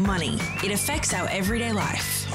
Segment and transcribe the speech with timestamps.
[0.00, 0.38] Money.
[0.64, 2.26] It affects our everyday life.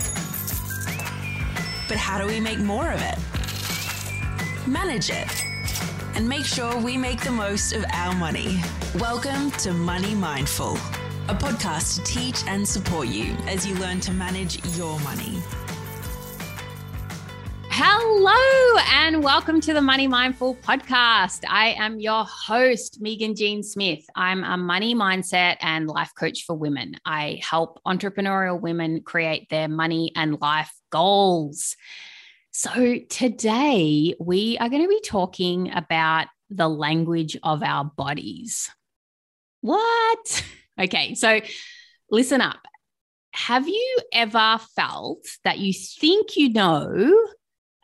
[1.87, 3.17] But how do we make more of it?
[4.67, 5.43] Manage it.
[6.13, 8.61] And make sure we make the most of our money.
[8.99, 10.73] Welcome to Money Mindful,
[11.27, 15.41] a podcast to teach and support you as you learn to manage your money.
[17.77, 21.43] Hello, and welcome to the Money Mindful podcast.
[21.45, 24.05] I am your host, Megan Jean Smith.
[24.15, 26.95] I'm a money mindset and life coach for women.
[27.05, 31.75] I help entrepreneurial women create their money and life goals.
[32.51, 38.71] So, today we are going to be talking about the language of our bodies.
[39.59, 40.45] What?
[40.77, 41.39] Okay, so
[42.11, 42.59] listen up.
[43.31, 47.15] Have you ever felt that you think you know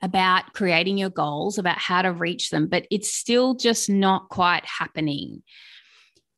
[0.01, 4.65] about creating your goals, about how to reach them, but it's still just not quite
[4.65, 5.43] happening.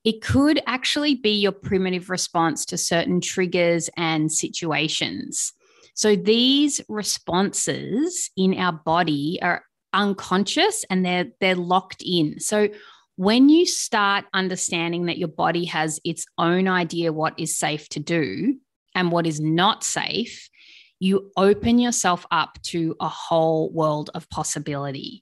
[0.04, 5.54] It could actually be your primitive response to certain triggers and situations.
[5.96, 12.40] So these responses in our body are unconscious and they're they're locked in.
[12.40, 12.70] So
[13.16, 18.00] when you start understanding that your body has its own idea what is safe to
[18.00, 18.56] do
[18.96, 20.50] and what is not safe,
[21.04, 25.22] you open yourself up to a whole world of possibility.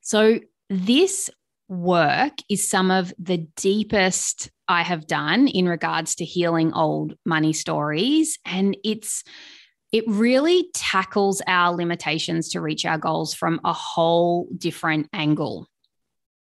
[0.00, 1.30] So, this
[1.68, 7.52] work is some of the deepest I have done in regards to healing old money
[7.52, 8.38] stories.
[8.44, 9.22] And it's,
[9.92, 15.68] it really tackles our limitations to reach our goals from a whole different angle.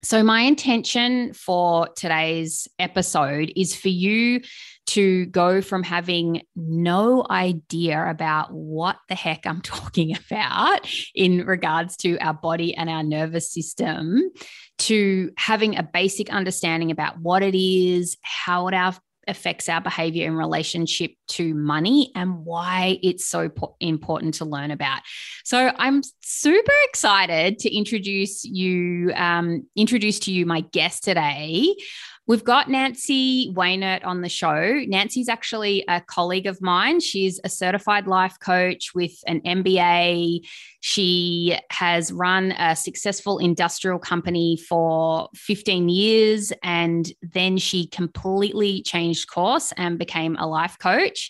[0.04, 4.42] So, my intention for today's episode is for you
[4.88, 10.82] to go from having no idea about what the heck I'm talking about
[11.16, 14.30] in regards to our body and our nervous system
[14.80, 18.74] to having a basic understanding about what it is, how it
[19.28, 23.50] affects our behavior in relationship to money and why it's so
[23.80, 25.02] important to learn about.
[25.44, 31.76] So I'm super excited to introduce you, um, introduce to you my guest today.
[32.26, 34.82] We've got Nancy Wainert on the show.
[34.88, 37.02] Nancy's actually a colleague of mine.
[37.02, 40.40] She's a certified life coach with an MBA.
[40.80, 49.30] She has run a successful industrial company for 15 years and then she completely changed
[49.30, 51.30] course and became a life coach.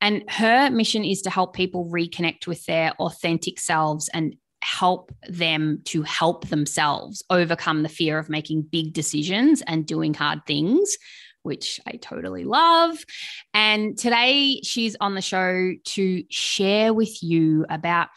[0.00, 5.80] And her mission is to help people reconnect with their authentic selves and help them
[5.84, 10.96] to help themselves overcome the fear of making big decisions and doing hard things
[11.42, 13.04] which I totally love.
[13.52, 18.08] And today she's on the show to share with you about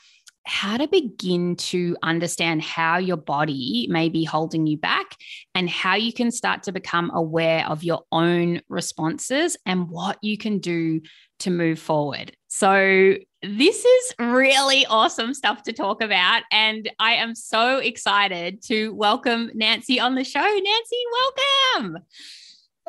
[0.46, 5.16] how to begin to understand how your body may be holding you back
[5.56, 10.38] and how you can start to become aware of your own responses and what you
[10.38, 11.02] can do
[11.40, 12.36] to move forward.
[12.48, 16.44] So, this is really awesome stuff to talk about.
[16.52, 20.40] And I am so excited to welcome Nancy on the show.
[20.40, 21.98] Nancy, welcome.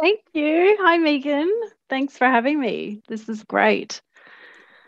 [0.01, 0.77] Thank you.
[0.81, 1.53] Hi, Megan.
[1.91, 3.03] Thanks for having me.
[3.09, 4.01] This is great.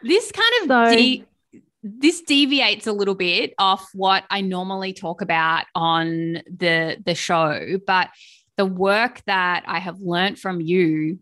[0.03, 1.25] This kind of so,
[1.83, 7.78] this deviates a little bit off what I normally talk about on the the show,
[7.87, 8.09] but
[8.56, 11.21] the work that I have learned from you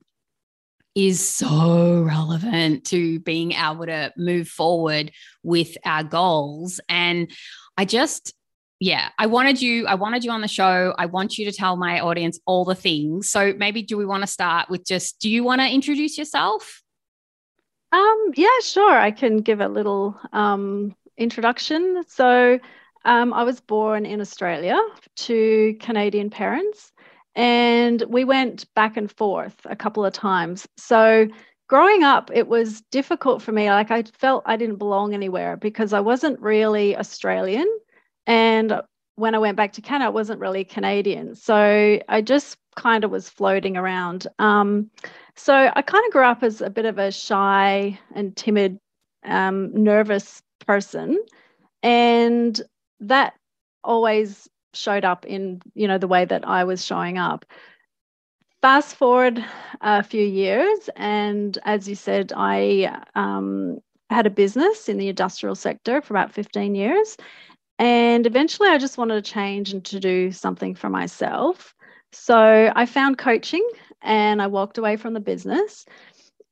[0.94, 5.12] is so relevant to being able to move forward
[5.42, 6.80] with our goals.
[6.88, 7.30] And
[7.76, 8.32] I just,
[8.80, 10.94] yeah, I wanted you, I wanted you on the show.
[10.96, 13.28] I want you to tell my audience all the things.
[13.28, 16.82] So maybe do we want to start with just, do you want to introduce yourself?
[17.92, 18.92] Um, yeah, sure.
[18.92, 22.02] I can give a little um, introduction.
[22.08, 22.58] So
[23.04, 24.76] um, I was born in Australia
[25.16, 26.92] to Canadian parents
[27.34, 30.66] and we went back and forth a couple of times.
[30.76, 31.28] So
[31.68, 33.70] growing up, it was difficult for me.
[33.70, 37.68] Like I felt I didn't belong anywhere because I wasn't really Australian.
[38.26, 38.80] And
[39.16, 41.34] when I went back to Canada, I wasn't really Canadian.
[41.34, 44.26] So I just kind of was floating around.
[44.38, 44.90] Um,
[45.36, 48.78] so I kind of grew up as a bit of a shy and timid,
[49.24, 51.18] um, nervous person.
[51.82, 52.60] And
[53.00, 53.34] that
[53.84, 57.44] always showed up in you know the way that I was showing up.
[58.62, 59.44] Fast forward
[59.80, 63.78] a few years, and as you said, I um,
[64.10, 67.16] had a business in the industrial sector for about 15 years.
[67.78, 71.74] And eventually, I just wanted to change and to do something for myself.
[72.12, 73.66] So I found coaching
[74.06, 75.86] and I walked away from the business.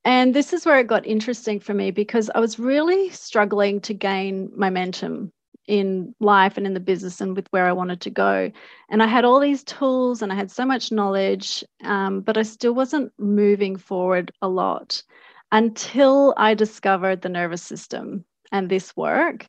[0.05, 3.93] And this is where it got interesting for me because I was really struggling to
[3.93, 5.33] gain momentum
[5.67, 8.51] in life and in the business and with where I wanted to go.
[8.89, 12.43] And I had all these tools and I had so much knowledge, um, but I
[12.43, 15.03] still wasn't moving forward a lot.
[15.51, 19.47] until I discovered the nervous system and this work.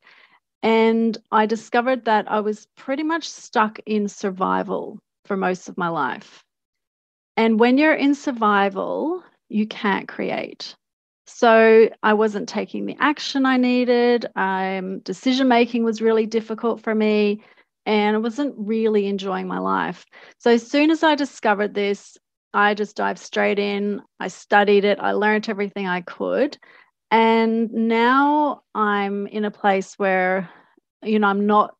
[0.62, 5.88] And I discovered that I was pretty much stuck in survival for most of my
[5.90, 6.45] life.
[7.36, 10.74] And when you're in survival, you can't create.
[11.26, 14.26] So I wasn't taking the action I needed.
[14.36, 17.42] Um, decision making was really difficult for me,
[17.84, 20.06] and I wasn't really enjoying my life.
[20.38, 22.16] So as soon as I discovered this,
[22.54, 24.00] I just dived straight in.
[24.20, 24.98] I studied it.
[25.00, 26.56] I learned everything I could.
[27.10, 30.48] And now I'm in a place where,
[31.02, 31.74] you know, I'm not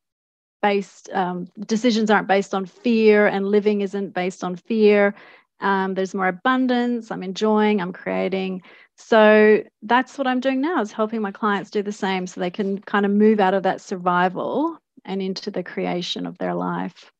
[0.61, 5.15] based, um, decisions aren't based on fear, and living isn't based on fear.
[5.59, 7.11] Um, there's more abundance.
[7.11, 8.61] I'm enjoying, I'm creating.
[8.95, 12.49] So that's what I'm doing now is helping my clients do the same so they
[12.49, 17.11] can kind of move out of that survival and into the creation of their life.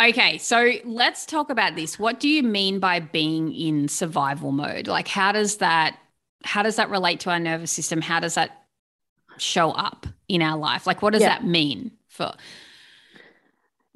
[0.00, 1.98] Okay, so let's talk about this.
[1.98, 4.86] What do you mean by being in survival mode?
[4.86, 5.98] Like how does that
[6.44, 8.00] how does that relate to our nervous system?
[8.00, 8.66] How does that
[9.38, 10.86] show up in our life?
[10.86, 11.30] Like what does yeah.
[11.30, 12.32] that mean for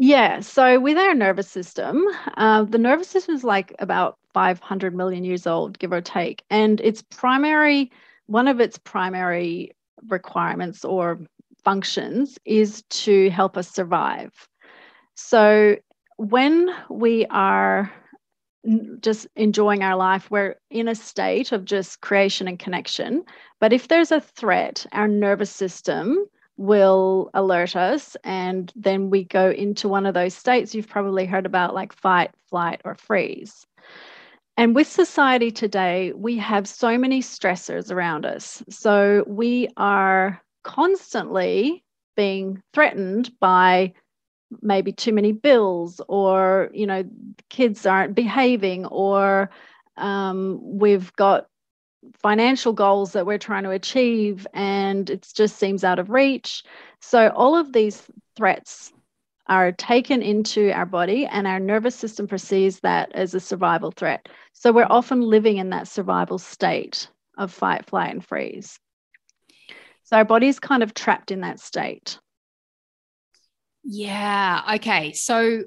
[0.01, 2.03] yeah, so with our nervous system,
[2.39, 6.43] uh, the nervous system is like about 500 million years old, give or take.
[6.49, 7.93] And its primary,
[8.27, 9.73] one of its primary
[10.09, 11.21] requirements or
[11.63, 14.33] functions is to help us survive.
[15.17, 15.77] So
[16.17, 17.93] when we are
[19.01, 23.23] just enjoying our life, we're in a state of just creation and connection.
[23.61, 26.27] But if there's a threat, our nervous system
[26.61, 31.47] will alert us and then we go into one of those states you've probably heard
[31.47, 33.67] about like fight flight or freeze.
[34.59, 38.63] And with society today we have so many stressors around us.
[38.69, 41.83] So we are constantly
[42.15, 43.95] being threatened by
[44.61, 47.05] maybe too many bills or you know
[47.49, 49.49] kids aren't behaving or
[49.97, 51.47] um, we've got
[52.23, 56.63] financial goals that we're trying to achieve and it just seems out of reach.
[57.01, 58.03] So, all of these
[58.37, 58.93] threats
[59.47, 64.29] are taken into our body, and our nervous system perceives that as a survival threat.
[64.53, 67.09] So, we're often living in that survival state
[67.39, 68.79] of fight, flight, and freeze.
[70.05, 72.19] So, our body's kind of trapped in that state.
[73.83, 74.77] Yeah.
[74.77, 75.13] Okay.
[75.13, 75.65] So,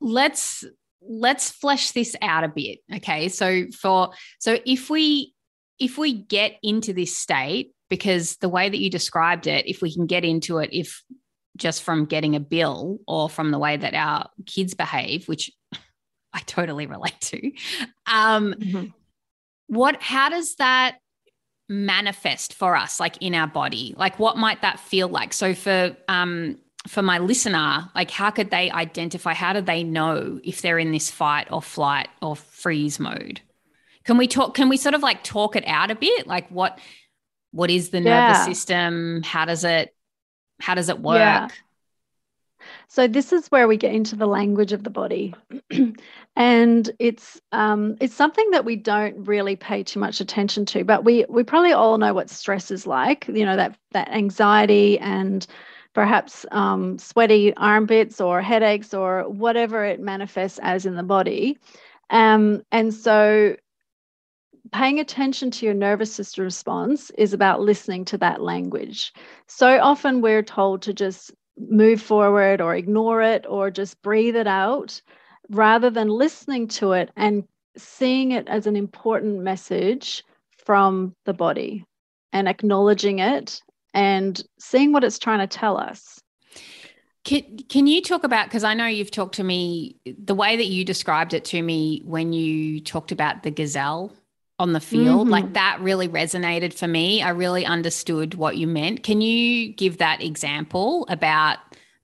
[0.00, 0.64] let's
[1.02, 5.32] let's flesh this out a bit okay so for so if we
[5.80, 9.92] if we get into this state, because the way that you described it, if we
[9.92, 11.02] can get into it, if
[11.56, 15.50] just from getting a bill or from the way that our kids behave, which
[16.32, 17.50] I totally relate to,
[18.06, 18.86] um, mm-hmm.
[19.66, 20.98] what, how does that
[21.68, 23.94] manifest for us, like in our body?
[23.96, 25.32] Like, what might that feel like?
[25.32, 30.40] So, for, um, for my listener, like how could they identify, how do they know
[30.44, 33.40] if they're in this fight or flight or freeze mode?
[34.10, 34.54] Can we talk?
[34.54, 36.26] Can we sort of like talk it out a bit?
[36.26, 36.80] Like what
[37.52, 38.44] what is the nervous yeah.
[38.44, 39.22] system?
[39.22, 39.94] How does it
[40.60, 41.18] how does it work?
[41.18, 41.48] Yeah.
[42.88, 45.32] So this is where we get into the language of the body,
[46.36, 50.82] and it's um, it's something that we don't really pay too much attention to.
[50.82, 53.28] But we we probably all know what stress is like.
[53.28, 55.46] You know that that anxiety and
[55.94, 61.58] perhaps um, sweaty armpits or headaches or whatever it manifests as in the body.
[62.10, 63.54] Um, and so
[64.72, 69.12] paying attention to your nervous system response is about listening to that language.
[69.46, 74.46] So often we're told to just move forward or ignore it or just breathe it
[74.46, 75.00] out
[75.50, 77.44] rather than listening to it and
[77.76, 80.24] seeing it as an important message
[80.64, 81.84] from the body
[82.32, 83.60] and acknowledging it
[83.92, 86.20] and seeing what it's trying to tell us.
[87.24, 90.66] Can, can you talk about because I know you've talked to me the way that
[90.66, 94.14] you described it to me when you talked about the gazelle
[94.60, 95.22] on the field.
[95.22, 95.30] Mm-hmm.
[95.30, 97.22] Like that really resonated for me.
[97.22, 99.02] I really understood what you meant.
[99.02, 101.58] Can you give that example about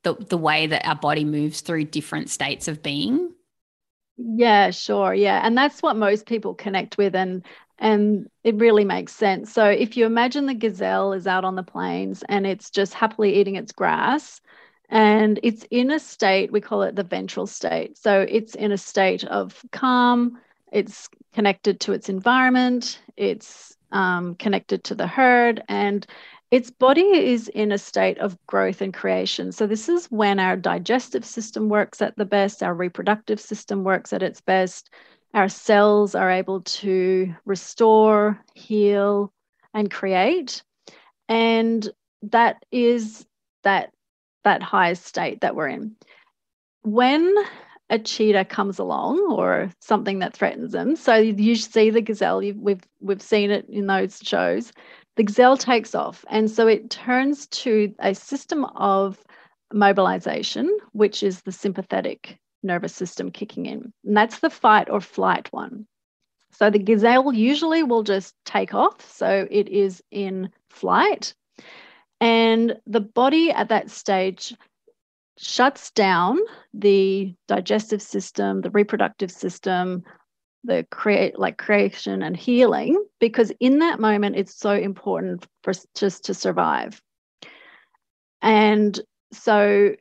[0.05, 3.31] the, the way that our body moves through different states of being?
[4.17, 5.13] Yeah, sure.
[5.13, 5.41] Yeah.
[5.45, 7.45] And that's what most people connect with and
[7.79, 9.53] and it really makes sense.
[9.53, 13.35] So if you imagine the gazelle is out on the plains and it's just happily
[13.35, 14.41] eating its grass
[14.89, 17.99] and it's in a state we call it the ventral state.
[17.99, 20.39] So it's in a state of calm,
[20.73, 26.06] it's connected to its environment, it's um, connected to the herd, and
[26.50, 29.52] its body is in a state of growth and creation.
[29.52, 34.12] So, this is when our digestive system works at the best, our reproductive system works
[34.12, 34.90] at its best,
[35.35, 39.32] our cells are able to restore, heal,
[39.75, 40.62] and create.
[41.28, 41.88] And
[42.23, 43.26] that is
[43.62, 43.90] that,
[44.44, 45.96] that highest state that we're in.
[46.82, 47.35] When
[47.88, 52.38] a cheetah comes along or something that threatens them, so you see the gazelle.
[52.38, 54.73] We've we've seen it in those shows.
[55.16, 59.23] The gazelle takes off, and so it turns to a system of
[59.73, 65.49] mobilization, which is the sympathetic nervous system kicking in, and that's the fight or flight
[65.52, 65.87] one.
[66.52, 71.35] So the gazelle usually will just take off, so it is in flight,
[72.21, 74.55] and the body at that stage
[75.38, 76.38] shuts down
[76.73, 80.02] the digestive system, the reproductive system,
[80.64, 86.25] the create like creation and healing because in that moment it's so important for just
[86.25, 87.00] to survive.
[88.43, 88.99] And
[89.33, 89.95] so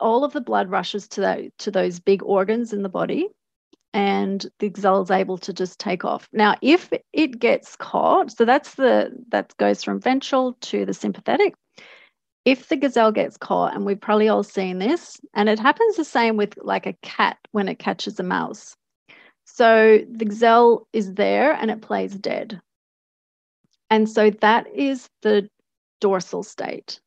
[0.00, 3.28] all of the blood rushes to that to those big organs in the body
[3.92, 6.28] and the is able to just take off.
[6.32, 11.54] Now, if it gets caught, so that's the that goes from ventral to the sympathetic
[12.46, 16.04] if the gazelle gets caught, and we've probably all seen this, and it happens the
[16.04, 18.76] same with like a cat when it catches a mouse.
[19.44, 22.60] So the gazelle is there and it plays dead.
[23.90, 25.50] And so that is the
[26.00, 27.00] dorsal state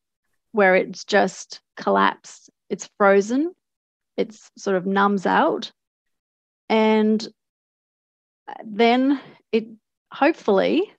[0.51, 3.53] where it's just collapsed, it's frozen,
[4.17, 5.71] it's sort of numbs out.
[6.67, 7.25] And
[8.65, 9.21] then
[9.53, 9.67] it
[10.11, 10.91] hopefully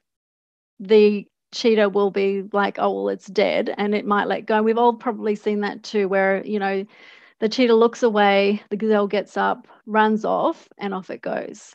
[0.78, 4.62] the cheetah will be like, oh, well, it's dead and it might let go.
[4.62, 6.84] We've all probably seen that too, where, you know,
[7.40, 11.74] the cheetah looks away, the gazelle gets up, runs off, and off it goes.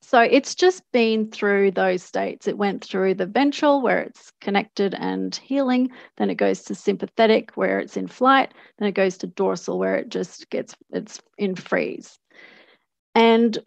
[0.00, 2.48] So it's just been through those states.
[2.48, 5.90] It went through the ventral, where it's connected and healing.
[6.16, 8.54] Then it goes to sympathetic, where it's in flight.
[8.78, 12.18] Then it goes to dorsal, where it just gets, it's in freeze.
[13.14, 13.58] And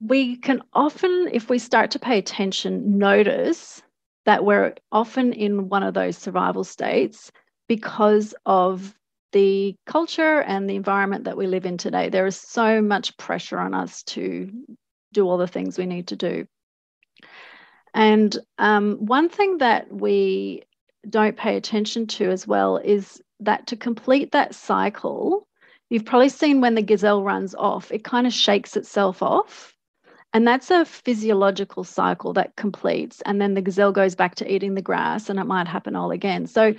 [0.00, 3.82] we can often, if we start to pay attention, notice
[4.28, 7.32] that we're often in one of those survival states
[7.66, 8.94] because of
[9.32, 12.10] the culture and the environment that we live in today.
[12.10, 14.52] There is so much pressure on us to
[15.14, 16.46] do all the things we need to do.
[17.94, 20.64] And um, one thing that we
[21.08, 25.48] don't pay attention to as well is that to complete that cycle,
[25.88, 29.74] you've probably seen when the gazelle runs off, it kind of shakes itself off
[30.34, 33.22] and that's a physiological cycle that completes.
[33.24, 36.10] And then the gazelle goes back to eating the grass, and it might happen all
[36.10, 36.46] again.
[36.46, 36.74] So,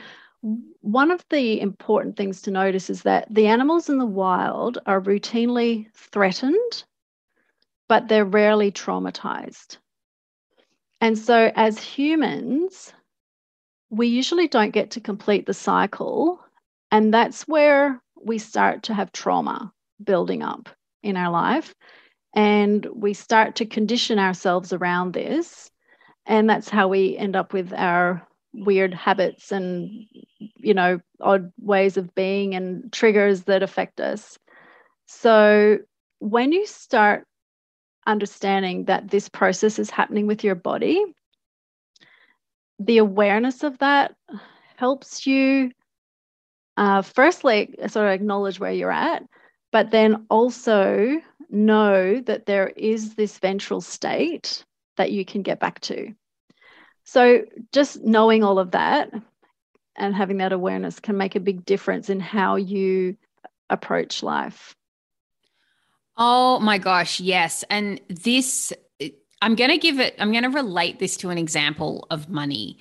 [0.81, 5.01] one of the important things to notice is that the animals in the wild are
[5.01, 6.83] routinely threatened,
[7.89, 9.77] but they're rarely traumatized.
[11.01, 12.93] And so, as humans,
[13.89, 16.39] we usually don't get to complete the cycle.
[16.91, 20.69] And that's where we start to have trauma building up
[21.03, 21.73] in our life
[22.33, 25.69] and we start to condition ourselves around this.
[26.25, 30.05] And that's how we end up with our weird habits and
[30.39, 34.37] you know odd ways of being and triggers that affect us.
[35.07, 35.79] So
[36.19, 37.25] when you start
[38.07, 41.03] understanding that this process is happening with your body
[42.79, 44.15] the awareness of that
[44.77, 45.71] helps you
[46.77, 49.23] uh, firstly sort of acknowledge where you're at
[49.71, 54.63] but then also know that there is this ventral state
[54.97, 56.13] that you can get back to.
[57.05, 59.11] So, just knowing all of that
[59.95, 63.17] and having that awareness can make a big difference in how you
[63.69, 64.75] approach life.
[66.17, 67.63] Oh my gosh, yes.
[67.69, 68.73] And this,
[69.41, 72.77] I'm going to give it, I'm going to relate this to an example of money.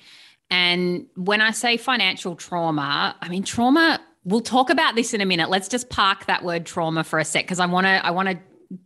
[0.49, 5.25] And when I say financial trauma, I mean, trauma, we'll talk about this in a
[5.25, 5.49] minute.
[5.49, 8.29] Let's just park that word trauma for a sec because I want to, I want
[8.29, 8.37] to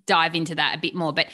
[0.06, 1.14] dive into that a bit more.
[1.14, 1.28] But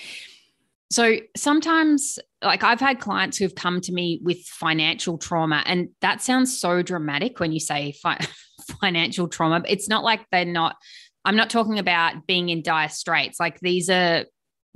[0.91, 6.21] so sometimes, like I've had clients who've come to me with financial trauma, and that
[6.21, 8.25] sounds so dramatic when you say fi-
[8.81, 9.63] financial trauma.
[9.67, 10.77] It's not like they're not,
[11.25, 13.39] I'm not talking about being in dire straits.
[13.39, 14.25] Like these are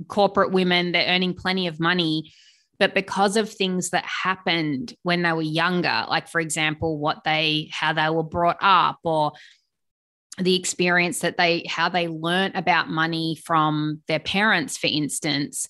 [0.08, 2.32] corporate women, they're earning plenty of money.
[2.78, 7.70] But because of things that happened when they were younger, like for example, what they,
[7.72, 9.32] how they were brought up, or
[10.38, 15.68] the experience that they how they learn about money from their parents for instance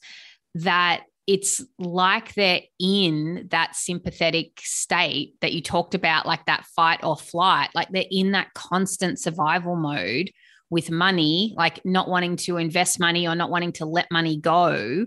[0.55, 7.01] that it's like they're in that sympathetic state that you talked about like that fight
[7.03, 10.31] or flight like they're in that constant survival mode
[10.71, 15.05] with money like not wanting to invest money or not wanting to let money go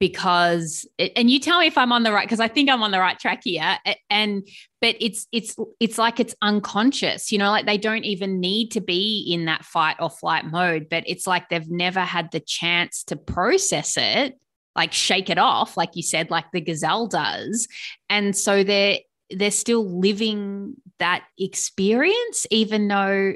[0.00, 2.82] because it, and you tell me if I'm on the right because I think I'm
[2.82, 3.78] on the right track here
[4.10, 4.46] and
[4.80, 8.80] but it's it's it's like it's unconscious you know like they don't even need to
[8.80, 13.04] be in that fight or flight mode but it's like they've never had the chance
[13.04, 14.38] to process it
[14.76, 17.68] like shake it off like you said like the gazelle does.
[18.08, 18.98] And so they're
[19.30, 23.34] they're still living that experience even though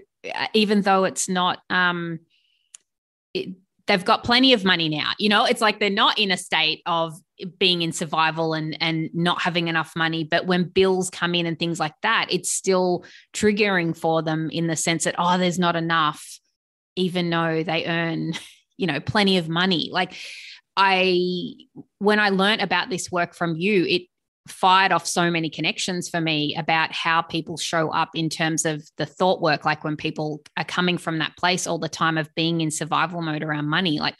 [0.52, 2.20] even though it's not um
[3.34, 3.50] it,
[3.88, 5.12] they've got plenty of money now.
[5.18, 7.14] You know, it's like they're not in a state of
[7.58, 11.58] being in survival and and not having enough money but when bills come in and
[11.58, 15.76] things like that it's still triggering for them in the sense that oh there's not
[15.76, 16.40] enough
[16.96, 18.32] even though they earn
[18.76, 20.14] you know plenty of money like
[20.76, 21.54] i
[21.98, 24.02] when i learned about this work from you it
[24.50, 28.82] fired off so many connections for me about how people show up in terms of
[28.96, 32.34] the thought work like when people are coming from that place all the time of
[32.34, 33.98] being in survival mode around money.
[34.00, 34.16] Like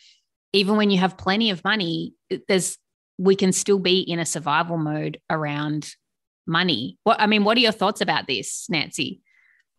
[0.53, 2.15] even when you have plenty of money
[2.49, 2.79] there's
[3.19, 5.95] we can still be in a survival mode around
[6.47, 6.99] money.
[7.05, 9.21] What i mean what are your thoughts about this nancy?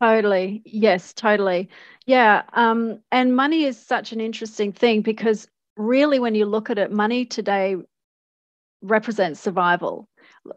[0.01, 0.61] Totally.
[0.65, 1.69] Yes totally.
[2.05, 6.77] Yeah um and money is such an interesting thing because really when you look at
[6.77, 7.77] it money today
[8.81, 10.08] represents survival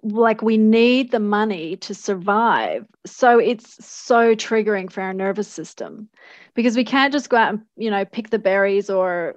[0.02, 2.86] like we need the money to survive.
[3.06, 6.08] So it's so triggering for our nervous system
[6.54, 9.36] because we can't just go out and you know pick the berries or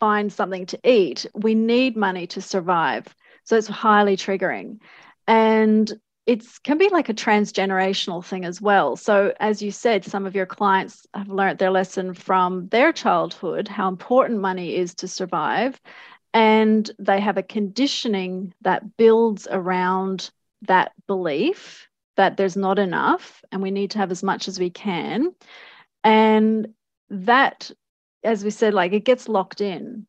[0.00, 1.26] find something to eat.
[1.34, 3.06] We need money to survive.
[3.44, 4.80] So it's highly triggering.
[5.26, 5.92] And
[6.26, 8.96] it can be like a transgenerational thing as well.
[8.96, 13.66] So as you said some of your clients have learned their lesson from their childhood
[13.68, 15.80] how important money is to survive
[16.34, 20.30] and they have a conditioning that builds around
[20.62, 24.70] that belief that there's not enough and we need to have as much as we
[24.70, 25.32] can.
[26.02, 26.68] And
[27.10, 27.70] that,
[28.24, 30.06] as we said, like it gets locked in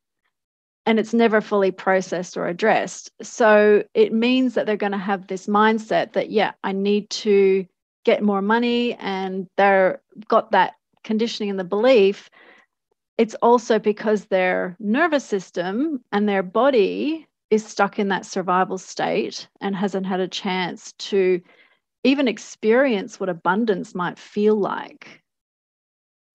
[0.85, 3.11] and it's never fully processed or addressed.
[3.21, 7.67] So it means that they're going to have this mindset that, yeah, I need to
[8.05, 10.73] get more money and they're got that
[11.03, 12.29] conditioning and the belief
[13.19, 19.49] it's also because their nervous system and their body is stuck in that survival state
[19.59, 21.41] and hasn't had a chance to
[22.05, 25.21] even experience what abundance might feel like.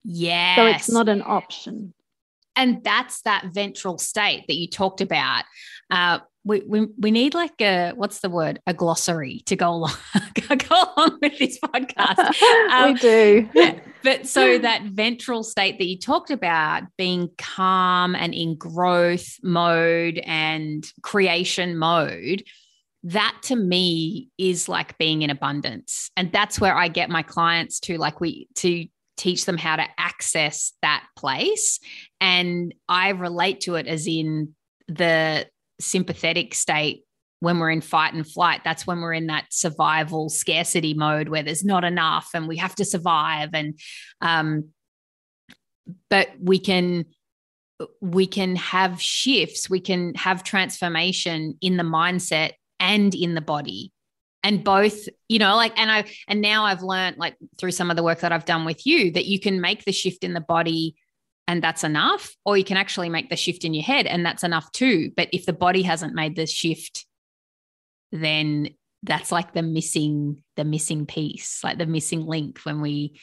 [0.05, 0.57] Yeah.
[0.57, 1.95] So it's not an option.
[2.55, 5.45] And that's that ventral state that you talked about.
[5.91, 8.61] Uh, we, we, we need like a what's the word?
[8.67, 9.95] A glossary to go along
[10.35, 12.35] go along with this podcast.
[12.71, 13.49] Um, we do.
[13.55, 19.37] yeah, but so that ventral state that you talked about being calm and in growth
[19.43, 22.43] mode and creation mode
[23.05, 26.11] that to me is like being in abundance.
[26.17, 29.87] And that's where i get my clients to like we to teach them how to
[29.99, 31.81] access that place.
[32.21, 34.55] And i relate to it as in
[34.89, 35.47] the
[35.81, 37.05] sympathetic state
[37.41, 41.43] when we're in fight and flight that's when we're in that survival scarcity mode where
[41.43, 43.51] there's not enough and we have to survive.
[43.53, 43.79] And
[44.21, 44.71] um
[46.09, 47.05] but we can
[48.01, 53.93] we can have shifts we can have transformation in the mindset and in the body.
[54.43, 57.97] And both you know like and i and now i've learned like through some of
[57.97, 60.41] the work that i've done with you that you can make the shift in the
[60.43, 60.97] body
[61.47, 64.45] and that's enough or you can actually make the shift in your head and that's
[64.45, 67.07] enough too but if the body hasn't made the shift
[68.13, 68.69] then
[69.03, 73.19] that's like the missing the missing piece like the missing link when we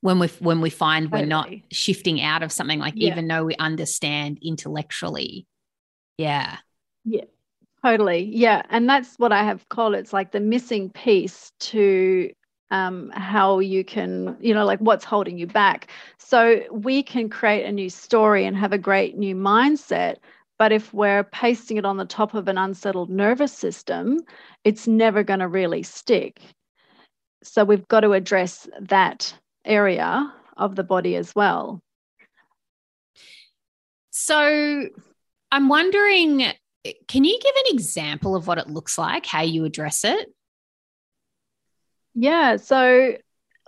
[0.00, 1.22] when we when we find totally.
[1.22, 3.10] we're not shifting out of something like yeah.
[3.10, 5.46] even though we understand intellectually
[6.18, 6.58] yeah
[7.04, 7.24] yeah
[7.84, 12.30] totally yeah and that's what i have called it's like the missing piece to
[12.70, 15.90] um, how you can, you know, like what's holding you back.
[16.18, 20.16] So we can create a new story and have a great new mindset.
[20.58, 24.20] But if we're pasting it on the top of an unsettled nervous system,
[24.64, 26.40] it's never going to really stick.
[27.42, 31.80] So we've got to address that area of the body as well.
[34.10, 34.88] So
[35.52, 36.52] I'm wondering
[37.08, 40.28] can you give an example of what it looks like, how you address it?
[42.16, 42.56] Yeah.
[42.56, 43.16] So,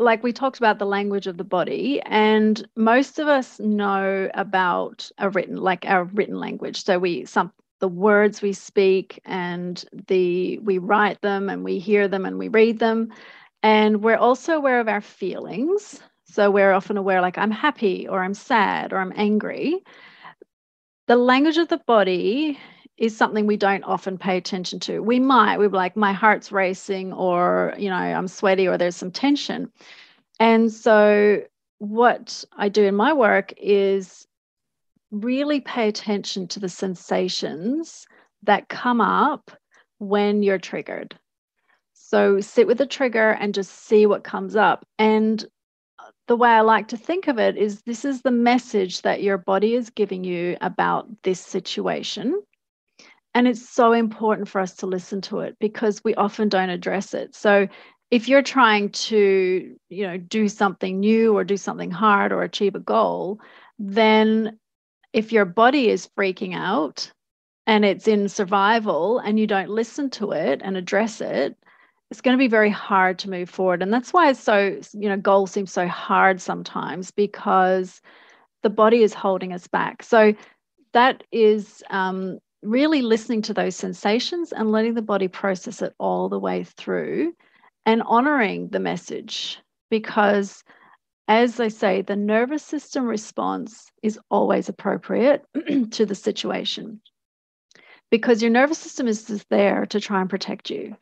[0.00, 5.11] like we talked about the language of the body, and most of us know about
[5.18, 6.84] a written, like our written language.
[6.84, 12.08] So we some the words we speak and the we write them and we hear
[12.08, 13.12] them and we read them,
[13.62, 16.00] and we're also aware of our feelings.
[16.24, 19.82] So we're often aware, like I'm happy or I'm sad or I'm angry.
[21.08, 22.58] The language of the body
[22.98, 25.00] is something we don't often pay attention to.
[25.00, 29.12] We might, we're like, my heart's racing, or, you know, I'm sweaty, or there's some
[29.12, 29.72] tension.
[30.40, 31.42] And so,
[31.78, 34.26] what I do in my work is
[35.12, 38.06] really pay attention to the sensations
[38.42, 39.52] that come up
[39.98, 41.16] when you're triggered.
[41.94, 44.84] So, sit with the trigger and just see what comes up.
[44.98, 45.46] And
[46.26, 49.38] the way I like to think of it is this is the message that your
[49.38, 52.42] body is giving you about this situation.
[53.38, 57.14] And it's so important for us to listen to it because we often don't address
[57.14, 57.37] it.
[57.37, 57.68] So
[58.11, 62.74] if you're trying to, you know, do something new or do something hard or achieve
[62.74, 63.38] a goal,
[63.79, 64.59] then
[65.12, 67.12] if your body is freaking out
[67.68, 71.57] and it's in survival and you don't listen to it and address it,
[72.11, 73.83] it's going to be very hard to move forward.
[73.83, 78.03] And that's why it's so, you know, goals seem so hard sometimes because
[78.64, 80.03] the body is holding us back.
[80.03, 80.35] So
[80.92, 86.29] that is um, really listening to those sensations and letting the body process it all
[86.29, 87.33] the way through
[87.87, 89.59] and honoring the message
[89.90, 90.64] because
[91.29, 95.44] as I say, the nervous system response is always appropriate
[95.90, 97.03] to the situation
[98.11, 100.97] because your nervous system is just there to try and protect you.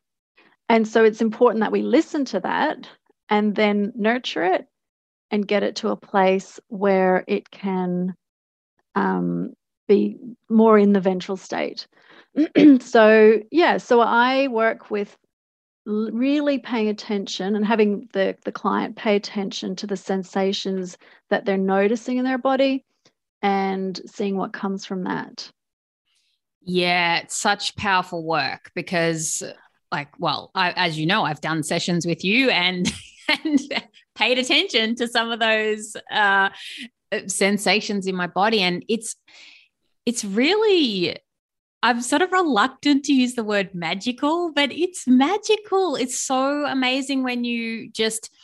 [0.68, 2.88] And so it's important that we listen to that
[3.28, 4.66] and then nurture it
[5.30, 8.14] and get it to a place where it can
[8.96, 9.52] um,
[9.86, 10.18] be
[10.48, 11.86] more in the ventral state.
[12.80, 15.16] so, yeah, so I work with
[15.86, 20.98] really paying attention and having the, the client pay attention to the sensations
[21.30, 22.84] that they're noticing in their body
[23.42, 25.50] and seeing what comes from that.
[26.62, 29.42] Yeah, it's such powerful work because,
[29.92, 32.92] like, well, I, as you know, I've done sessions with you and
[33.44, 33.60] and
[34.16, 36.48] paid attention to some of those uh,
[37.28, 39.14] sensations in my body, and it's
[40.06, 41.18] it's really
[41.82, 45.94] I'm sort of reluctant to use the word magical, but it's magical.
[45.94, 48.34] It's so amazing when you just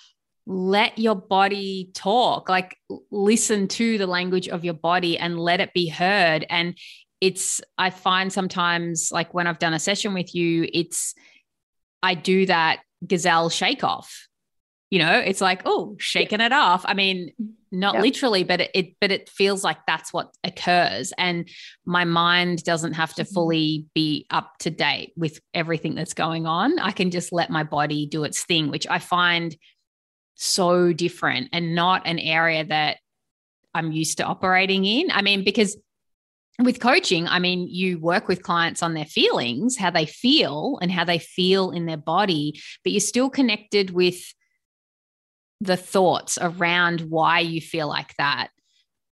[0.47, 2.77] let your body talk, like
[3.11, 6.45] listen to the language of your body and let it be heard.
[6.51, 6.77] And
[7.21, 11.15] it's, I find sometimes, like when I've done a session with you, it's,
[12.03, 14.29] I do that gazelle shake off.
[14.93, 16.85] You know, it's like, oh, shaking it off.
[16.85, 17.33] I mean,
[17.73, 18.03] not yep.
[18.03, 21.49] literally but it, it, but it feels like that's what occurs and
[21.87, 23.35] my mind doesn't have to mm-hmm.
[23.35, 27.65] fully be up to date with everything that's going on i can just let my
[27.65, 29.57] body do its thing which i find
[30.35, 32.99] so different and not an area that
[33.75, 35.77] i'm used to operating in i mean because
[36.59, 40.93] with coaching, I mean, you work with clients on their feelings, how they feel and
[40.93, 44.23] how they feel in their body, but you're still connected with
[45.63, 48.49] the thoughts around why you feel like that.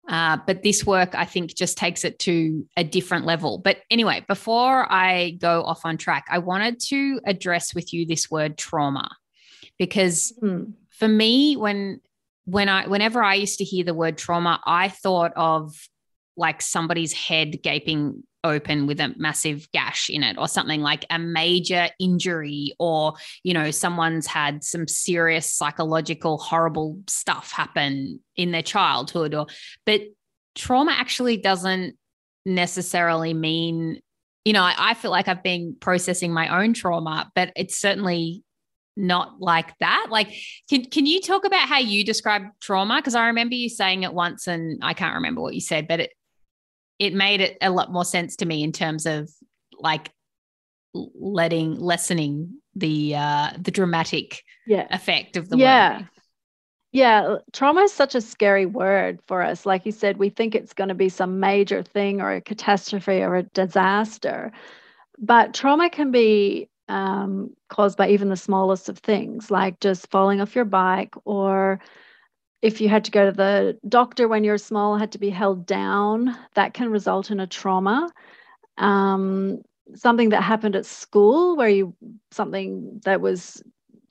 [0.08, 3.58] Uh, but this work, I think, just takes it to a different level.
[3.58, 8.30] But anyway, before I go off on track, I wanted to address with you this
[8.30, 9.10] word trauma,
[9.78, 10.72] because mm.
[10.90, 12.00] for me, when
[12.46, 15.74] when I whenever I used to hear the word trauma, I thought of
[16.38, 21.18] like somebody's head gaping open with a massive gash in it or something like a
[21.18, 28.62] major injury or you know someone's had some serious psychological horrible stuff happen in their
[28.62, 29.46] childhood or
[29.84, 30.02] but
[30.54, 31.96] trauma actually doesn't
[32.46, 34.00] necessarily mean
[34.44, 38.44] you know I, I feel like I've been processing my own trauma but it's certainly
[39.00, 40.08] not like that.
[40.10, 40.34] Like
[40.68, 42.96] can, can you talk about how you describe trauma?
[42.96, 46.00] Because i remember you saying it once and i can't remember what you said but
[46.00, 46.10] it,
[46.98, 49.30] it made it a lot more sense to me in terms of
[49.78, 50.10] like
[50.94, 54.86] letting lessening the uh the dramatic yeah.
[54.90, 56.08] effect of the yeah word.
[56.92, 60.72] yeah trauma is such a scary word for us like you said we think it's
[60.72, 64.50] going to be some major thing or a catastrophe or a disaster
[65.18, 70.40] but trauma can be um, caused by even the smallest of things like just falling
[70.40, 71.80] off your bike or
[72.62, 75.66] if you had to go to the doctor when you're small, had to be held
[75.66, 78.10] down, that can result in a trauma.
[78.76, 79.62] Um,
[79.94, 81.94] something that happened at school where you
[82.30, 83.62] something that was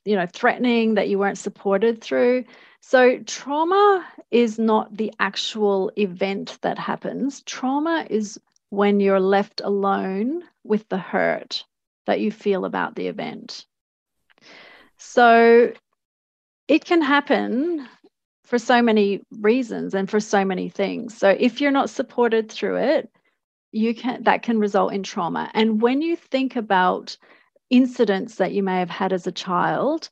[0.06, 2.46] you know threatening that you weren't supported through.
[2.82, 7.42] So trauma is not the actual event that happens.
[7.44, 11.66] Trauma is when you're left alone with the hurt
[12.06, 13.66] that you feel about the event.
[14.98, 15.74] So
[16.68, 17.88] it can happen
[18.48, 21.16] for so many reasons and for so many things.
[21.16, 23.12] So if you're not supported through it,
[23.74, 25.52] you can that can result in trauma.
[25.54, 27.18] And when you think about
[27.70, 30.10] incidents that you may have had as a child,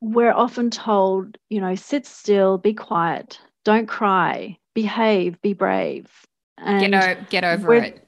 [0.00, 6.10] we're often told, you know, sit still, be quiet, don't cry, behave, be brave.
[6.58, 8.04] And get, o- get over it.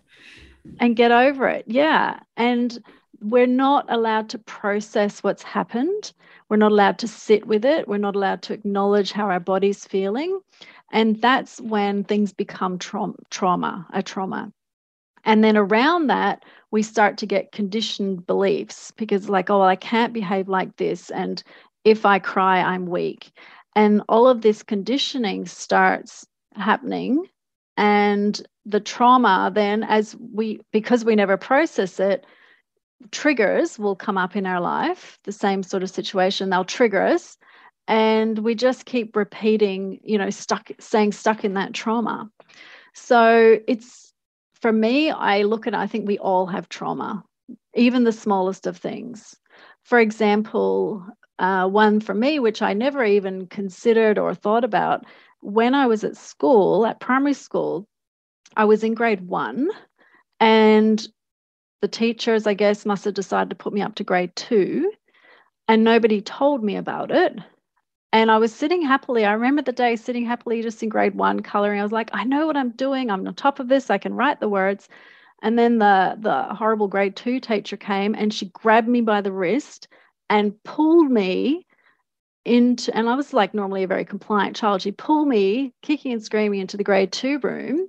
[0.80, 1.64] And get over it.
[1.68, 2.18] Yeah.
[2.37, 2.83] And
[3.20, 6.12] we're not allowed to process what's happened.
[6.48, 7.87] We're not allowed to sit with it.
[7.87, 10.40] We're not allowed to acknowledge how our body's feeling.
[10.92, 14.52] And that's when things become tra- trauma, a trauma.
[15.24, 20.12] And then around that, we start to get conditioned beliefs because, like, oh, I can't
[20.12, 21.11] behave like this.
[21.11, 21.42] And
[21.85, 23.30] if I cry, I'm weak.
[23.76, 27.26] And all of this conditioning starts happening.
[27.76, 32.24] And the trauma, then, as we, because we never process it,
[33.10, 37.36] triggers will come up in our life, the same sort of situation, they'll trigger us.
[37.88, 42.30] And we just keep repeating, you know, stuck, staying stuck in that trauma.
[42.94, 44.12] So it's
[44.60, 47.24] for me, I look at I think we all have trauma,
[47.74, 49.36] even the smallest of things.
[49.82, 51.04] For example,
[51.38, 55.04] uh, one for me, which I never even considered or thought about,
[55.40, 57.88] when I was at school, at primary school,
[58.56, 59.70] I was in grade one,
[60.38, 61.06] and
[61.80, 64.92] the teachers, I guess, must have decided to put me up to grade two,
[65.68, 67.38] and nobody told me about it.
[68.12, 69.24] And I was sitting happily.
[69.24, 71.78] I remember the day sitting happily just in grade one, coloring.
[71.78, 73.10] I was like, I know what I'm doing.
[73.10, 73.88] I'm on top of this.
[73.88, 74.88] I can write the words.
[75.42, 79.32] And then the, the horrible grade two teacher came and she grabbed me by the
[79.32, 79.88] wrist
[80.28, 81.66] and pulled me
[82.44, 84.82] into, and I was like normally a very compliant child.
[84.82, 87.88] She pulled me, kicking and screaming, into the grade two room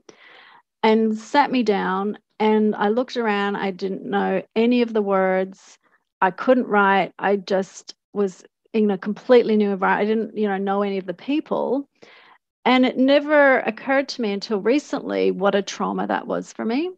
[0.84, 2.18] and sat me down.
[2.42, 3.56] And I looked around.
[3.56, 5.78] I didn't know any of the words.
[6.22, 7.14] I couldn't write.
[7.20, 10.02] I just was in a completely new environment.
[10.02, 11.88] I didn't, you know, know any of the people.
[12.66, 16.90] And it never occurred to me until recently what a trauma that was for me.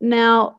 [0.00, 0.56] Now,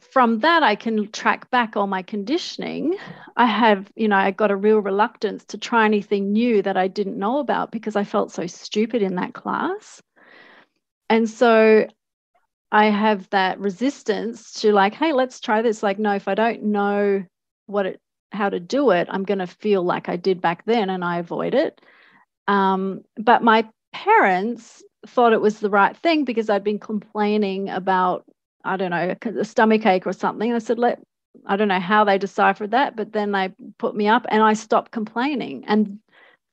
[0.00, 2.96] from that, I can track back all my conditioning.
[3.36, 6.88] I have, you know, I got a real reluctance to try anything new that I
[6.88, 10.00] didn't know about because I felt so stupid in that class.
[11.10, 11.86] And so
[12.72, 15.82] I have that resistance to like, hey, let's try this.
[15.82, 17.24] Like, no, if I don't know
[17.66, 18.00] what it,
[18.32, 21.18] how to do it, I'm going to feel like I did back then and I
[21.18, 21.80] avoid it.
[22.48, 28.24] Um, but my parents thought it was the right thing because I'd been complaining about,
[28.64, 30.52] I don't know, a stomach ache or something.
[30.52, 31.00] I said, let,
[31.46, 34.54] I don't know how they deciphered that, but then they put me up and I
[34.54, 35.64] stopped complaining.
[35.66, 36.00] And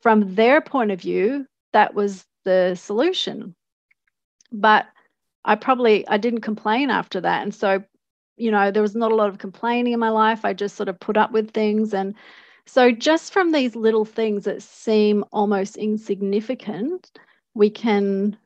[0.02, 3.56] from their point of view, that was the solution
[4.54, 4.86] but
[5.46, 7.44] I probably I didn't complain after that.
[7.44, 7.84] And so,
[8.38, 10.46] you know, there was not a lot of complaining in my life.
[10.46, 12.16] I just sort of put up with things and
[12.66, 17.12] so just from these little things that seem almost insignificant,
[17.54, 18.38] we can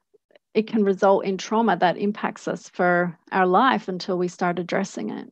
[0.54, 5.12] it can result in trauma that impacts us for our life until we start addressing
[5.12, 5.32] it.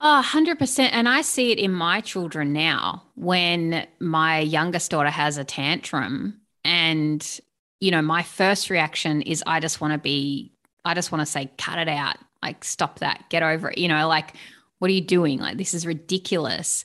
[0.00, 0.90] Oh, 100%.
[0.92, 6.40] And I see it in my children now when my youngest daughter has a tantrum
[6.62, 7.40] and
[7.84, 10.50] you know, my first reaction is I just want to be,
[10.86, 12.16] I just want to say, cut it out.
[12.42, 13.76] Like, stop that, get over it.
[13.76, 14.32] You know, like,
[14.78, 15.38] what are you doing?
[15.38, 16.84] Like, this is ridiculous.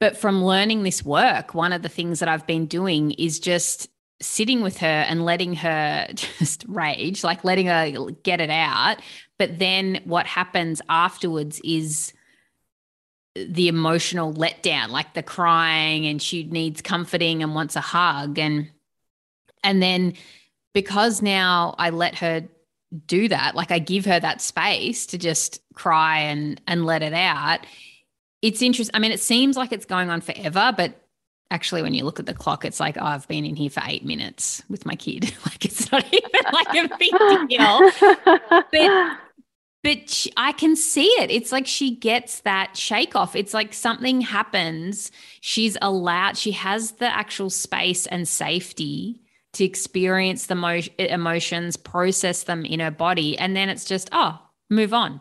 [0.00, 3.88] But from learning this work, one of the things that I've been doing is just
[4.20, 8.98] sitting with her and letting her just rage, like letting her get it out.
[9.38, 12.12] But then what happens afterwards is
[13.34, 18.38] the emotional letdown, like the crying, and she needs comforting and wants a hug.
[18.38, 18.68] And
[19.62, 20.14] and then
[20.72, 22.48] because now I let her
[23.06, 27.14] do that, like I give her that space to just cry and and let it
[27.14, 27.60] out.
[28.42, 28.94] It's interesting.
[28.94, 31.02] I mean, it seems like it's going on forever, but
[31.52, 33.82] actually when you look at the clock it's like oh, i've been in here for
[33.84, 37.90] eight minutes with my kid like it's not even like a big deal
[38.72, 39.18] but
[39.84, 43.74] but she, i can see it it's like she gets that shake off it's like
[43.74, 49.21] something happens she's allowed she has the actual space and safety
[49.54, 54.40] to experience the mo- emotions, process them in her body, and then it's just oh,
[54.70, 55.20] move on.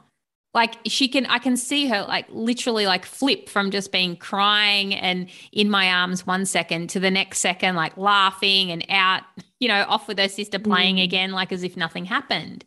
[0.53, 4.93] Like she can, I can see her like literally like flip from just being crying
[4.93, 9.23] and in my arms one second to the next second, like laughing and out,
[9.61, 11.03] you know, off with her sister playing mm.
[11.03, 12.65] again, like as if nothing happened.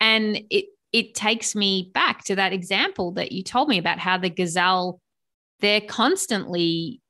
[0.00, 4.18] And it it takes me back to that example that you told me about how
[4.18, 5.00] the gazelle,
[5.60, 7.00] they're constantly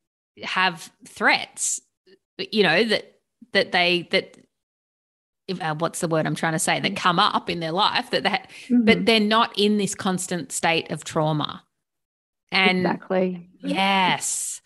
[0.43, 1.81] have threats,
[2.39, 3.13] you know, that
[3.53, 4.37] that they that
[5.61, 8.23] uh, what's the word I'm trying to say that come up in their life that
[8.23, 8.85] that mm-hmm.
[8.85, 11.65] but they're not in this constant state of trauma.
[12.51, 13.49] And exactly.
[13.61, 14.61] Yes.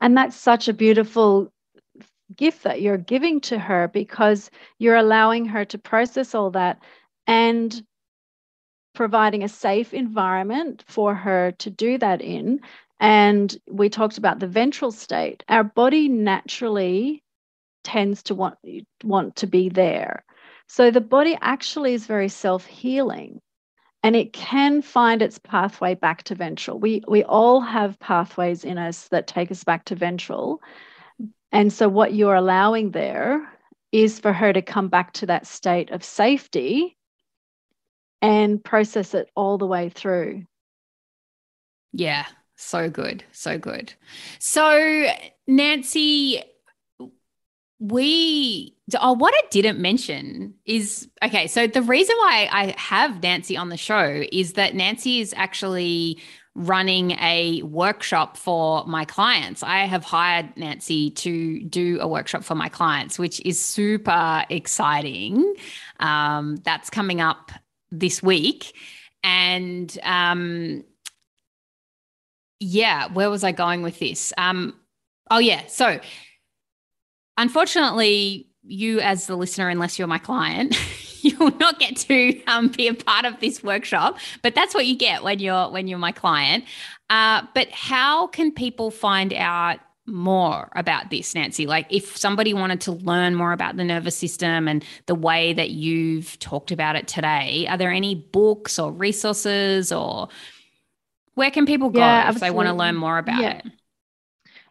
[0.00, 1.52] And that's such a beautiful
[2.36, 6.82] gift that you're giving to her because you're allowing her to process all that
[7.26, 7.82] and
[8.94, 12.60] providing a safe environment for her to do that in.
[13.00, 15.44] And we talked about the ventral state.
[15.48, 17.22] Our body naturally
[17.88, 18.58] tends to want
[19.02, 20.24] want to be there.
[20.66, 23.40] So the body actually is very self-healing
[24.02, 26.78] and it can find its pathway back to ventral.
[26.78, 30.60] We we all have pathways in us that take us back to ventral.
[31.50, 33.50] And so what you're allowing there
[33.90, 36.96] is for her to come back to that state of safety
[38.20, 40.44] and process it all the way through.
[41.92, 43.24] Yeah, so good.
[43.32, 43.94] So good.
[44.38, 45.06] So
[45.46, 46.42] Nancy,
[47.80, 53.56] we oh what i didn't mention is okay so the reason why i have nancy
[53.56, 56.18] on the show is that nancy is actually
[56.58, 59.62] running a workshop for my clients.
[59.62, 65.54] I have hired Nancy to do a workshop for my clients, which is super exciting.
[66.00, 67.52] Um, that's coming up
[67.92, 68.74] this week.
[69.22, 70.84] And um,
[72.58, 74.32] yeah, where was I going with this?
[74.36, 74.74] Um,
[75.30, 75.66] oh, yeah.
[75.68, 76.00] So,
[77.38, 80.76] unfortunately, you as the listener, unless you're my client,
[81.22, 84.96] you'll not get to um, be a part of this workshop but that's what you
[84.96, 86.64] get when you're when you're my client.
[87.10, 91.66] Uh, but how can people find out more about this nancy?
[91.66, 95.70] Like if somebody wanted to learn more about the nervous system and the way that
[95.70, 100.28] you've talked about it today are there any books or resources or
[101.34, 103.58] where can people go yeah, if they want to learn more about yeah.
[103.58, 103.66] it?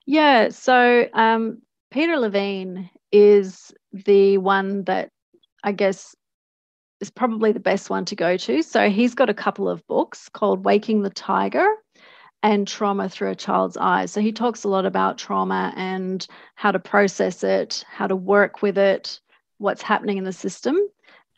[0.06, 5.10] Yeah so um, peter levine is the one that
[5.63, 6.15] I guess
[7.00, 8.62] is probably the best one to go to.
[8.63, 11.67] So he's got a couple of books called Waking the Tiger
[12.43, 14.12] and Trauma Through a Child's Eyes.
[14.12, 18.62] So he talks a lot about trauma and how to process it, how to work
[18.62, 19.19] with it,
[19.58, 20.78] what's happening in the system.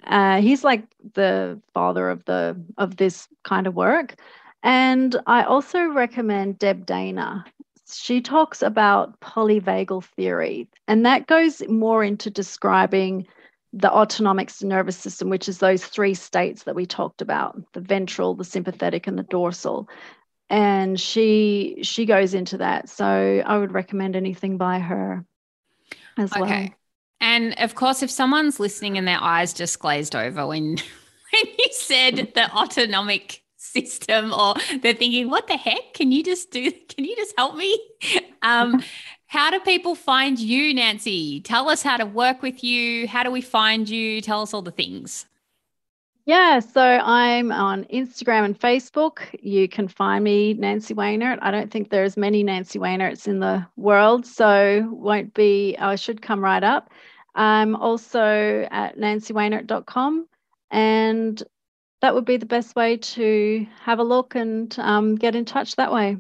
[0.06, 0.84] Uh, he's like
[1.14, 4.16] the father of the of this kind of work.
[4.64, 7.46] And I also recommend Deb Dana.
[7.92, 13.28] She talks about polyvagal theory, and that goes more into describing
[13.74, 18.34] the autonomic nervous system, which is those three states that we talked about the ventral,
[18.34, 19.88] the sympathetic, and the dorsal.
[20.50, 22.90] And she she goes into that.
[22.90, 25.24] So I would recommend anything by her
[26.18, 26.42] as okay.
[26.42, 26.70] well.
[27.22, 30.64] And of course, if someone's listening and their eyes just glazed over when
[31.32, 36.50] when you said the autonomic system or they're thinking what the heck can you just
[36.50, 37.80] do can you just help me
[38.42, 38.82] um
[39.30, 41.40] how do people find you, Nancy?
[41.42, 43.08] Tell us how to work with you.
[43.08, 44.22] How do we find you?
[44.22, 45.28] Tell us all the things.
[46.26, 49.20] Yeah, so I'm on Instagram and Facebook.
[49.40, 51.38] You can find me, Nancy Wainert.
[51.44, 56.24] I don't think there's many Nancy Wainerts in the world, so won't be, I should
[56.24, 56.92] come right up.
[57.36, 60.28] I'm also at nancywainert.com,
[60.72, 61.44] and
[62.02, 65.76] that would be the best way to have a look and um, get in touch
[65.76, 66.18] that way.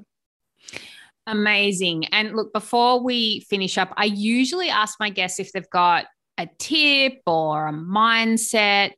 [1.28, 2.06] Amazing.
[2.06, 6.06] And look, before we finish up, I usually ask my guests if they've got
[6.38, 8.92] a tip or a mindset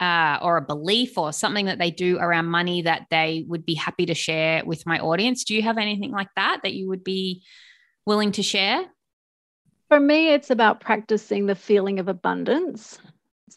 [0.00, 3.74] uh, or a belief or something that they do around money that they would be
[3.74, 5.44] happy to share with my audience.
[5.44, 7.42] Do you have anything like that that you would be
[8.06, 8.84] willing to share?
[9.88, 12.98] For me, it's about practicing the feeling of abundance.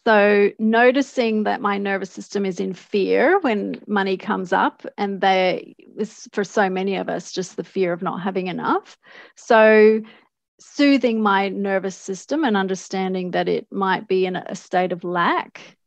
[0.06, 5.76] So, noticing that my nervous system is in fear when money comes up, and they,
[6.32, 8.98] for so many of us, just the fear of not having enough.
[9.36, 10.02] So,
[10.60, 15.78] soothing my nervous system and understanding that it might be in a state of lack,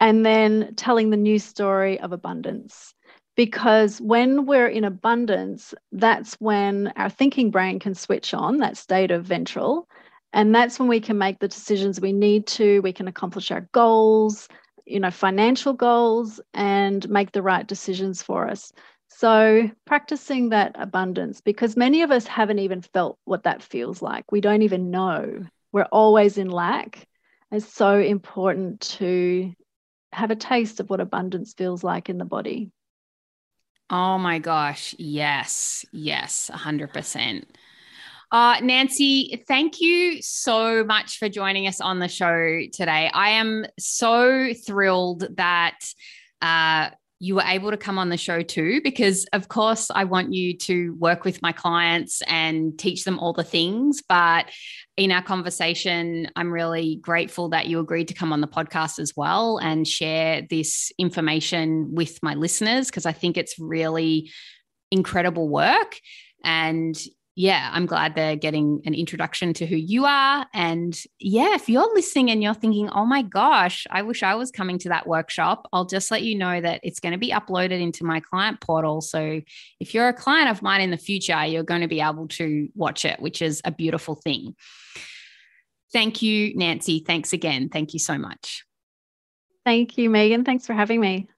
[0.00, 2.94] and then telling the new story of abundance.
[3.36, 9.10] Because when we're in abundance, that's when our thinking brain can switch on, that state
[9.10, 9.88] of ventral,
[10.36, 13.62] and that's when we can make the decisions we need to, we can accomplish our
[13.72, 14.48] goals,
[14.84, 18.70] you know, financial goals, and make the right decisions for us.
[19.08, 24.30] So, practicing that abundance, because many of us haven't even felt what that feels like.
[24.30, 25.46] We don't even know.
[25.72, 27.08] We're always in lack.
[27.50, 29.54] It's so important to
[30.12, 32.70] have a taste of what abundance feels like in the body.
[33.88, 34.94] Oh my gosh.
[34.98, 35.86] Yes.
[35.92, 36.50] Yes.
[36.52, 37.56] 100%.
[38.36, 43.10] Uh, Nancy, thank you so much for joining us on the show today.
[43.14, 45.78] I am so thrilled that
[46.42, 50.34] uh, you were able to come on the show too, because of course, I want
[50.34, 54.02] you to work with my clients and teach them all the things.
[54.06, 54.50] But
[54.98, 59.14] in our conversation, I'm really grateful that you agreed to come on the podcast as
[59.16, 64.30] well and share this information with my listeners, because I think it's really
[64.90, 65.98] incredible work.
[66.44, 66.94] And
[67.38, 70.46] yeah, I'm glad they're getting an introduction to who you are.
[70.54, 74.50] And yeah, if you're listening and you're thinking, oh my gosh, I wish I was
[74.50, 77.78] coming to that workshop, I'll just let you know that it's going to be uploaded
[77.78, 79.02] into my client portal.
[79.02, 79.42] So
[79.80, 82.70] if you're a client of mine in the future, you're going to be able to
[82.74, 84.56] watch it, which is a beautiful thing.
[85.92, 87.04] Thank you, Nancy.
[87.06, 87.68] Thanks again.
[87.68, 88.64] Thank you so much.
[89.66, 90.42] Thank you, Megan.
[90.42, 91.28] Thanks for having me.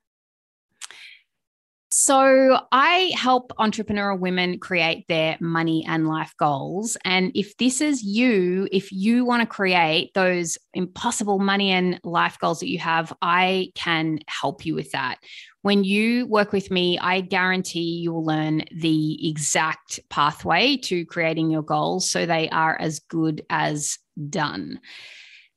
[2.01, 6.97] So, I help entrepreneurial women create their money and life goals.
[7.05, 12.39] And if this is you, if you want to create those impossible money and life
[12.39, 15.17] goals that you have, I can help you with that.
[15.63, 21.51] When you work with me, I guarantee you will learn the exact pathway to creating
[21.51, 23.99] your goals so they are as good as
[24.31, 24.79] done.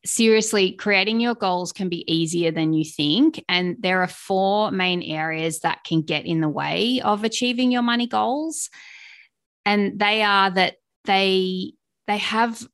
[0.05, 3.43] Seriously, creating your goals can be easier than you think.
[3.47, 7.83] And there are four main areas that can get in the way of achieving your
[7.83, 8.69] money goals.
[9.65, 11.73] And they are that they
[12.07, 12.67] they have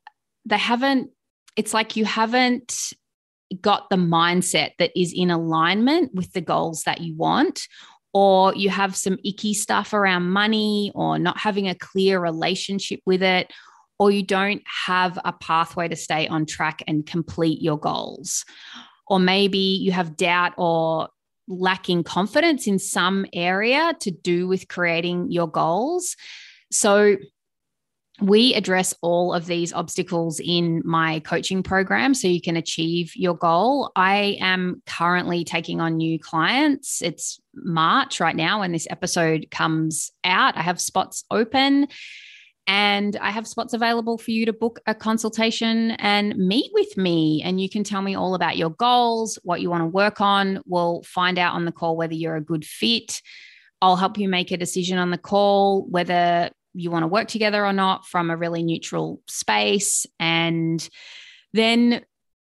[0.46, 1.12] they haven't
[1.56, 2.94] it's like you haven't
[3.62, 7.68] got the mindset that is in alignment with the goals that you want
[8.14, 13.24] or you have some icky stuff around money or not having a clear relationship with
[13.24, 13.52] it
[14.00, 18.46] or you don't have a pathway to stay on track and complete your goals.
[19.08, 21.10] Or maybe you have doubt or
[21.48, 26.16] lacking confidence in some area to do with creating your goals.
[26.72, 27.18] So,
[28.20, 33.36] we address all of these obstacles in my coaching program so you can achieve your
[33.36, 33.92] goal.
[33.96, 37.02] I am currently taking on new clients.
[37.04, 40.58] It's March right now when this episode comes out.
[40.58, 41.88] I have spots open
[42.68, 47.42] and I have spots available for you to book a consultation and meet with me.
[47.44, 50.62] And you can tell me all about your goals, what you want to work on.
[50.66, 53.22] We'll find out on the call whether you're a good fit.
[53.82, 57.66] I'll help you make a decision on the call whether you want to work together
[57.66, 60.06] or not from a really neutral space.
[60.20, 60.88] And
[61.54, 62.04] then,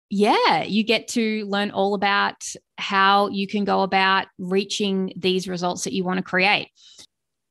[0.08, 2.46] yeah, you get to learn all about
[2.78, 6.68] how you can go about reaching these results that you want to create.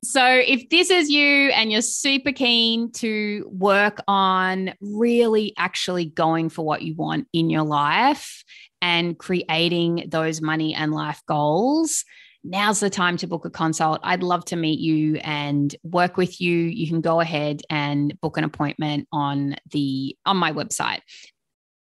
[0.04, 6.48] So, if this is you and you're super keen to work on really actually going
[6.48, 8.42] for what you want in your life
[8.80, 12.04] and creating those money and life goals,
[12.42, 14.00] now's the time to book a consult.
[14.02, 16.56] I'd love to meet you and work with you.
[16.56, 21.00] You can go ahead and book an appointment on the on my website.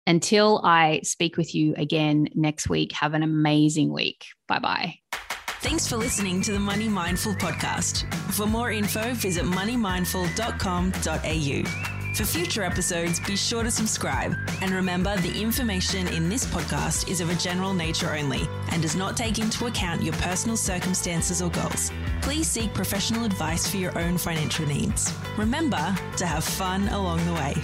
[0.07, 4.27] Until I speak with you again next week, have an amazing week.
[4.47, 4.95] Bye bye.
[5.61, 8.05] Thanks for listening to the Money Mindful podcast.
[8.35, 12.13] For more info, visit moneymindful.com.au.
[12.15, 14.35] For future episodes, be sure to subscribe.
[14.63, 18.97] And remember, the information in this podcast is of a general nature only and does
[18.97, 21.91] not take into account your personal circumstances or goals.
[22.23, 25.13] Please seek professional advice for your own financial needs.
[25.37, 27.55] Remember to have fun along the way.